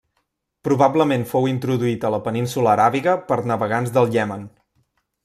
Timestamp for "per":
3.29-3.39